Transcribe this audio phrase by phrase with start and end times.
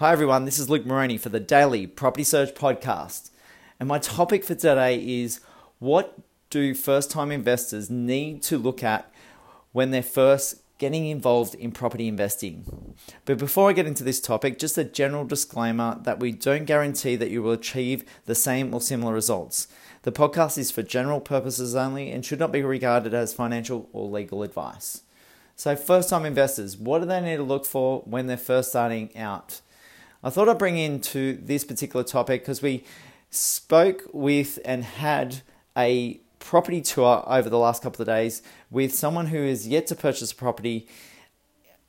[0.00, 0.46] Hi, everyone.
[0.46, 3.28] This is Luke Moroney for the Daily Property Search Podcast.
[3.78, 5.40] And my topic for today is
[5.78, 6.18] what
[6.48, 9.12] do first time investors need to look at
[9.72, 12.94] when they're first getting involved in property investing?
[13.26, 17.16] But before I get into this topic, just a general disclaimer that we don't guarantee
[17.16, 19.68] that you will achieve the same or similar results.
[20.04, 24.08] The podcast is for general purposes only and should not be regarded as financial or
[24.08, 25.02] legal advice.
[25.56, 29.14] So, first time investors, what do they need to look for when they're first starting
[29.14, 29.60] out?
[30.22, 32.84] I thought I'd bring into this particular topic because we
[33.30, 35.40] spoke with and had
[35.76, 39.94] a property tour over the last couple of days with someone who is yet to
[39.94, 40.86] purchase a property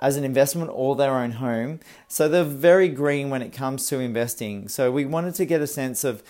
[0.00, 1.80] as an investment or their own home.
[2.06, 4.68] So they're very green when it comes to investing.
[4.68, 6.22] So we wanted to get a sense of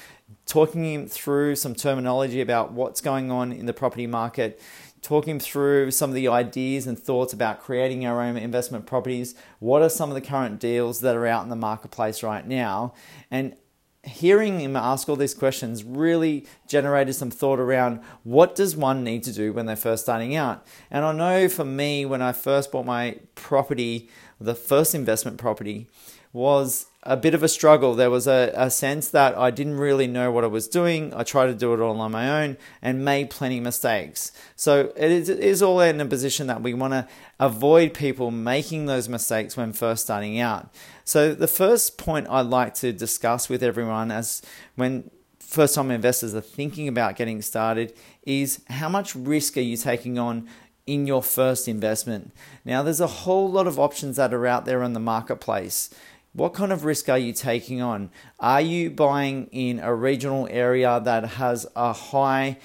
[0.47, 4.61] talking him through some terminology about what's going on in the property market,
[5.03, 9.35] talking through some of the ideas and thoughts about creating our own investment properties.
[9.59, 12.95] What are some of the current deals that are out in the marketplace right now?
[13.31, 13.57] And
[14.03, 19.23] hearing him ask all these questions really generated some thought around what does one need
[19.23, 22.73] to do when they're first starting out and i know for me when i first
[22.73, 24.09] bought my property
[24.41, 25.87] the first investment property
[26.33, 27.95] was a bit of a struggle.
[27.95, 31.15] There was a, a sense that I didn't really know what I was doing.
[31.15, 34.33] I tried to do it all on my own and made plenty of mistakes.
[34.55, 38.31] So it is, it is all in a position that we want to avoid people
[38.31, 40.73] making those mistakes when first starting out.
[41.05, 44.43] So the first point I'd like to discuss with everyone as
[44.77, 49.77] when first time investors are thinking about getting started is how much risk are you
[49.77, 50.47] taking on
[50.87, 52.33] in your first investment?
[52.65, 55.89] Now, there's a whole lot of options that are out there in the marketplace.
[56.33, 58.11] What kind of risk are you taking on?
[58.39, 62.59] Are you buying in a regional area that has a high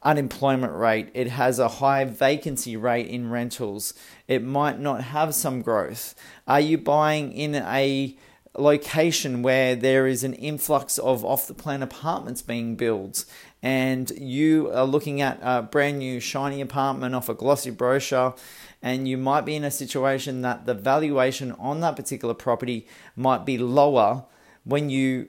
[0.00, 1.10] unemployment rate?
[1.12, 3.94] It has a high vacancy rate in rentals.
[4.28, 6.14] It might not have some growth.
[6.46, 8.16] Are you buying in a
[8.56, 13.24] location where there is an influx of off the plan apartments being built
[13.62, 18.34] and you are looking at a brand new shiny apartment off a glossy brochure
[18.82, 23.44] and you might be in a situation that the valuation on that particular property might
[23.44, 24.24] be lower
[24.64, 25.28] when you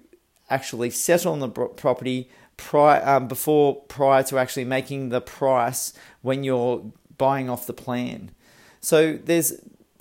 [0.50, 6.44] actually settle on the property prior um, before prior to actually making the price when
[6.44, 8.32] you're buying off the plan.
[8.80, 9.54] So there's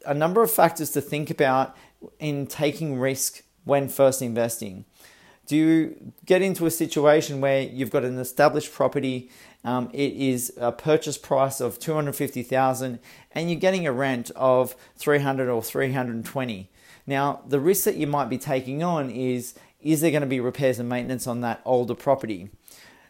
[0.06, 1.76] a number of factors to think about
[2.18, 4.84] in taking risk when first investing.
[5.50, 9.30] Do you get into a situation where you've got an established property
[9.64, 13.00] um, it is a purchase price of 250,000
[13.32, 16.70] and you're getting a rent of 300 or 320.
[17.04, 20.38] Now, the risk that you might be taking on is is there going to be
[20.38, 22.50] repairs and maintenance on that older property?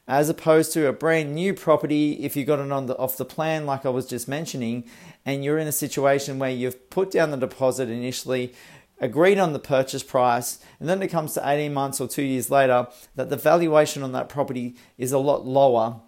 [0.09, 3.27] As opposed to a brand new property, if you got it on the off the
[3.27, 4.89] plan, like I was just mentioning,
[5.27, 8.55] and you're in a situation where you've put down the deposit initially,
[9.01, 12.51] agreed on the purchase price, and then it comes to 18 months or two years
[12.51, 16.01] later that the valuation on that property is a lot lower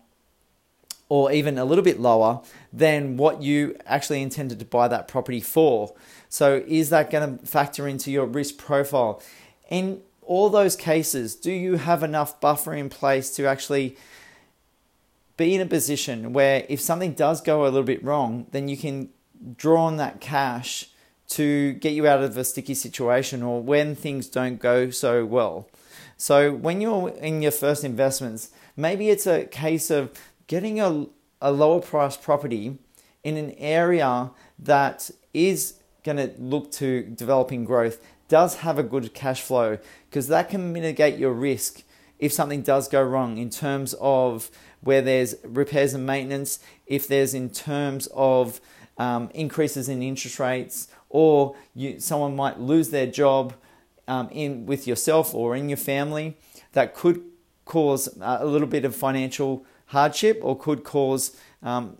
[1.09, 2.41] or even a little bit lower
[2.73, 5.95] than what you actually intended to buy that property for.
[6.29, 9.23] So, is that going to factor into your risk profile?
[9.69, 13.97] In all those cases, do you have enough buffer in place to actually
[15.37, 18.77] be in a position where if something does go a little bit wrong, then you
[18.77, 19.11] can
[19.57, 20.89] draw on that cash
[21.33, 25.69] to get you out of a sticky situation or when things don't go so well?
[26.17, 30.11] So, when you're in your first investments, maybe it's a case of
[30.47, 31.07] getting a,
[31.41, 32.79] a lower price property
[33.25, 39.13] in an area that is going to look to developing growth does have a good
[39.15, 39.79] cash flow
[40.09, 41.83] because that can mitigate your risk
[42.19, 44.51] if something does go wrong in terms of
[44.81, 48.61] where there's repairs and maintenance, if there's in terms of
[48.97, 53.55] um, increases in interest rates, or you, someone might lose their job
[54.09, 56.37] um, in with yourself or in your family,
[56.73, 57.23] that could
[57.65, 61.97] cause a little bit of financial hardship or could cause um,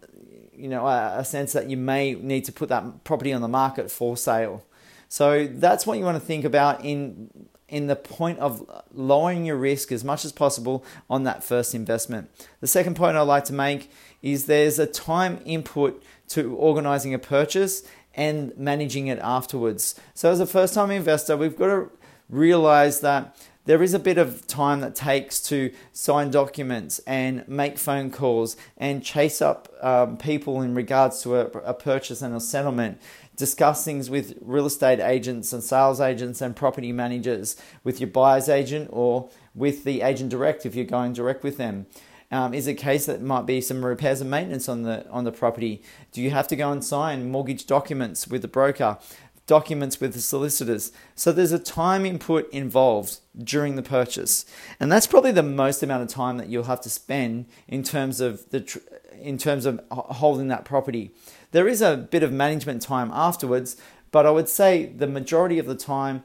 [0.53, 3.49] you know a, a sense that you may need to put that property on the
[3.49, 4.65] market for sale.
[5.09, 7.31] So that's what you want to think about in
[7.69, 12.31] in the point of lowering your risk as much as possible on that first investment.
[12.61, 17.19] The second point I'd like to make is there's a time input to organizing a
[17.19, 17.83] purchase
[18.15, 19.95] and managing it afterwards.
[20.15, 21.91] So as a first time investor, we've got to
[22.29, 27.79] realize that there is a bit of time that takes to sign documents and make
[27.79, 32.41] phone calls and chase up um, people in regards to a, a purchase and a
[32.41, 33.01] settlement
[33.37, 38.49] discuss things with real estate agents and sales agents and property managers, with your buyer's
[38.49, 41.87] agent or with the agent direct if you're going direct with them.
[42.33, 45.33] Um, is a case that might be some repairs and maintenance on the on the
[45.33, 45.83] property?
[46.11, 48.99] Do you have to go and sign mortgage documents with the broker?
[49.47, 50.93] documents with the solicitors.
[51.15, 54.47] So there's a time input involved during the purchase.
[54.79, 58.21] And that's probably the most amount of time that you'll have to spend in terms
[58.21, 58.81] of the
[59.21, 61.11] in terms of holding that property.
[61.51, 63.77] There is a bit of management time afterwards,
[64.11, 66.23] but I would say the majority of the time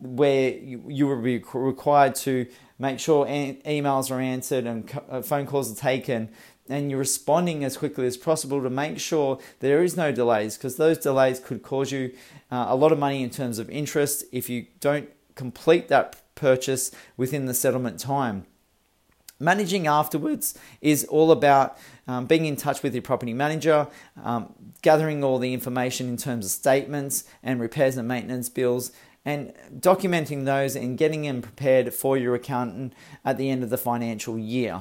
[0.00, 2.46] where you, you will be required to
[2.78, 6.30] make sure emails are answered and uh, phone calls are taken
[6.68, 10.76] and you're responding as quickly as possible to make sure there is no delays because
[10.76, 12.12] those delays could cause you
[12.50, 16.90] uh, a lot of money in terms of interest if you don't complete that purchase
[17.16, 18.46] within the settlement time.
[19.40, 21.78] Managing afterwards is all about
[22.08, 23.86] um, being in touch with your property manager,
[24.24, 24.52] um,
[24.82, 28.90] gathering all the information in terms of statements and repairs and maintenance bills,
[29.24, 32.92] and documenting those and getting them prepared for your accountant
[33.24, 34.80] at the end of the financial year.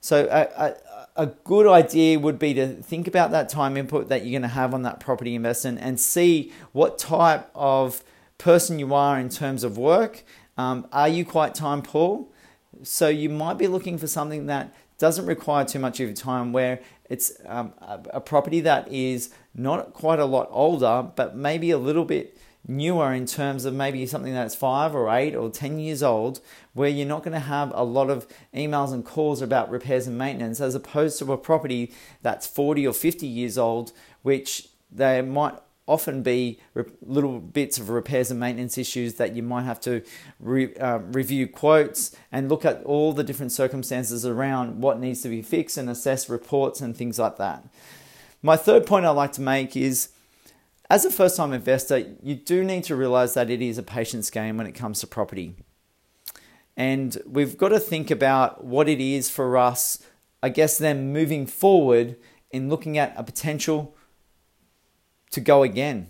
[0.00, 0.76] So, a,
[1.16, 4.42] a, a, good idea would be to think about that time input that you're going
[4.42, 8.04] to have on that property investment and see what type of
[8.38, 10.22] person you are in terms of work.
[10.56, 12.26] Um, are you quite time poor?
[12.82, 16.52] So, you might be looking for something that doesn't require too much of your time,
[16.52, 21.70] where it's um, a, a property that is not quite a lot older, but maybe
[21.70, 25.78] a little bit newer in terms of maybe something that's five or eight or 10
[25.78, 26.40] years old,
[26.74, 30.18] where you're not going to have a lot of emails and calls about repairs and
[30.18, 31.92] maintenance, as opposed to a property
[32.22, 33.92] that's 40 or 50 years old,
[34.22, 35.54] which there might
[35.88, 36.58] often be
[37.00, 40.02] little bits of repairs and maintenance issues that you might have to
[40.40, 45.28] re, uh, review quotes and look at all the different circumstances around what needs to
[45.28, 47.64] be fixed and assess reports and things like that.
[48.42, 50.08] My third point I'd like to make is
[50.88, 54.30] as a first time investor, you do need to realize that it is a patience
[54.30, 55.54] game when it comes to property.
[56.76, 60.02] And we've got to think about what it is for us,
[60.42, 62.16] I guess, then moving forward
[62.50, 63.96] in looking at a potential
[65.30, 66.08] to go again.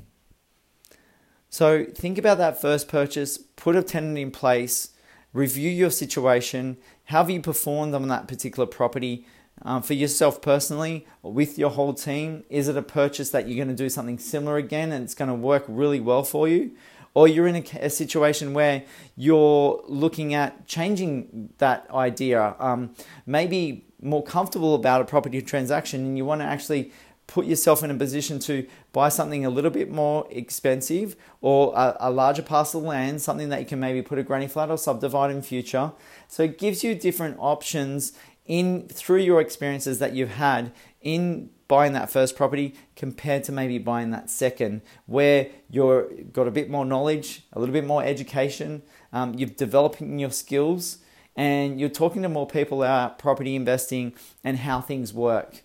[1.48, 4.90] So think about that first purchase, put a tenant in place,
[5.32, 9.26] review your situation, how have you performed on that particular property,
[9.62, 12.44] um, for yourself personally with your whole team?
[12.50, 15.28] Is it a purchase that you're going to do something similar again and it's going
[15.28, 16.72] to work really well for you?
[17.14, 18.84] Or you're in a, a situation where
[19.16, 22.94] you're looking at changing that idea, um,
[23.24, 26.92] maybe more comfortable about a property transaction, and you want to actually
[27.26, 31.96] put yourself in a position to buy something a little bit more expensive or a,
[32.00, 34.78] a, larger parcel of land, something that you can maybe put a granny flat or
[34.78, 35.92] subdivide in future.
[36.28, 38.12] So it gives you different options
[38.46, 43.78] in through your experiences that you've had in buying that first property compared to maybe
[43.78, 48.82] buying that second where you've got a bit more knowledge a little bit more education
[49.12, 50.98] um, you're developing your skills
[51.36, 55.62] and you're talking to more people about property investing and how things work.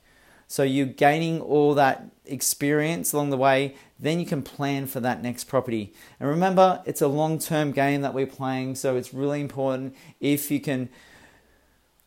[0.48, 5.22] So you're gaining all that experience along the way then you can plan for that
[5.22, 5.94] next property.
[6.20, 10.60] And remember it's a long-term game that we're playing so it's really important if you
[10.60, 10.90] can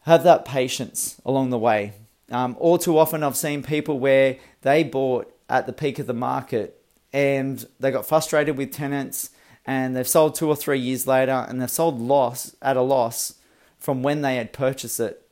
[0.04, 1.92] have that patience along the way.
[2.30, 6.14] Um, all too often, I've seen people where they bought at the peak of the
[6.14, 6.80] market
[7.12, 9.30] and they got frustrated with tenants
[9.66, 13.34] and they've sold two or three years later and they've sold loss at a loss
[13.78, 15.26] from when they had purchased it.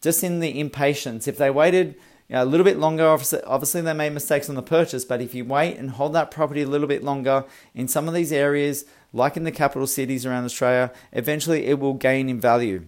[0.00, 1.94] Just in the impatience, if they waited
[2.28, 5.20] you know, a little bit longer, obviously, obviously they made mistakes on the purchase, but
[5.20, 7.44] if you wait and hold that property a little bit longer
[7.74, 11.94] in some of these areas, like in the capital cities around Australia, eventually it will
[11.94, 12.86] gain in value.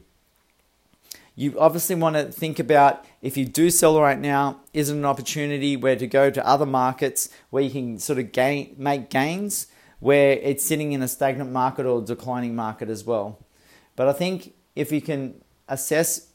[1.34, 5.04] You obviously want to think about if you do sell right now, is it an
[5.04, 9.66] opportunity where to go to other markets where you can sort of gain make gains
[10.00, 13.38] where it's sitting in a stagnant market or declining market as well.
[13.94, 16.26] But I think if you can assess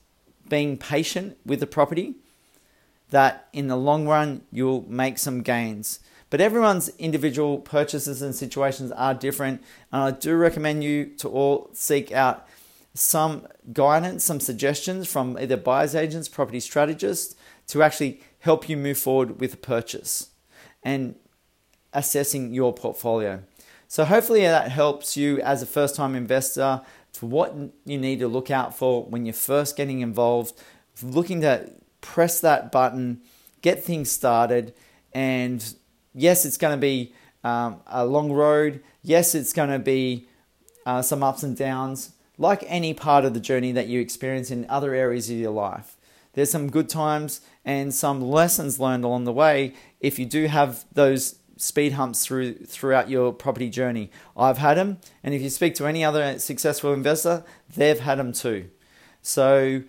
[0.47, 2.15] being patient with the property,
[3.09, 5.99] that in the long run you'll make some gains.
[6.29, 9.61] But everyone's individual purchases and situations are different,
[9.91, 12.47] and I do recommend you to all seek out
[12.97, 17.35] some guidance, some suggestions from either buyer's agents, property strategists
[17.67, 20.29] to actually help you move forward with a purchase
[20.83, 21.15] and
[21.93, 23.43] assessing your portfolio.
[23.87, 26.81] So, hopefully, that helps you as a first time investor
[27.13, 30.53] to what you need to look out for when you're first getting involved,
[31.01, 33.21] looking to press that button,
[33.61, 34.73] get things started.
[35.13, 35.63] And
[36.13, 37.13] yes, it's going to be
[37.43, 38.83] um, a long road.
[39.01, 40.27] Yes, it's going to be
[40.85, 44.65] uh, some ups and downs, like any part of the journey that you experience in
[44.69, 45.97] other areas of your life.
[46.33, 50.85] There's some good times and some lessons learned along the way if you do have
[50.93, 54.11] those speed humps through throughout your property journey.
[54.35, 57.43] I've had them, and if you speak to any other successful investor,
[57.75, 58.69] they've had them too.
[59.23, 59.81] So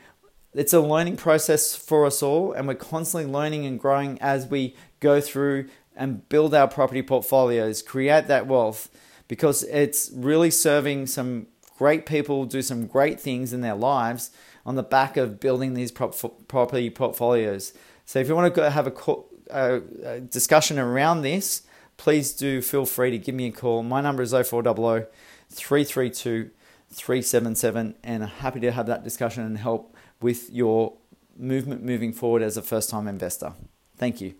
[0.54, 4.74] it's a learning process for us all, and we're constantly learning and growing as we
[5.00, 8.88] go through and build our property portfolios, create that wealth
[9.26, 11.46] because it's really serving some
[11.78, 14.32] great people do some great things in their lives
[14.66, 17.72] on the back of building these property portfolios.
[18.04, 19.14] So if you want to go have a,
[19.50, 21.62] a, a discussion around this,
[21.96, 23.84] please do feel free to give me a call.
[23.84, 25.06] My number is 0400
[25.50, 26.50] 332
[26.90, 30.94] 377 and I'm happy to have that discussion and help with your
[31.36, 33.52] movement moving forward as a first time investor.
[33.96, 34.34] Thank you.